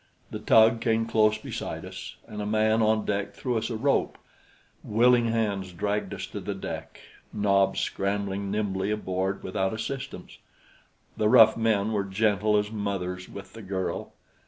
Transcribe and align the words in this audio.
The 0.31 0.39
tug 0.39 0.81
came 0.81 1.05
close 1.05 1.37
beside 1.37 1.85
us, 1.85 2.15
and 2.27 2.41
a 2.41 2.45
man 2.47 2.81
on 2.81 3.05
deck 3.05 3.35
threw 3.35 3.55
us 3.55 3.69
a 3.69 3.77
rope. 3.77 4.17
Willing 4.83 5.27
hands 5.27 5.73
dragged 5.73 6.11
us 6.15 6.25
to 6.25 6.39
the 6.39 6.55
deck, 6.55 6.99
Nobs 7.31 7.81
scrambling 7.81 8.49
nimbly 8.49 8.89
aboard 8.89 9.43
without 9.43 9.73
assistance. 9.75 10.39
The 11.17 11.29
rough 11.29 11.55
men 11.55 11.91
were 11.91 12.03
gentle 12.03 12.57
as 12.57 12.71
mothers 12.71 13.29
with 13.29 13.53
the 13.53 13.61
girl. 13.61 14.13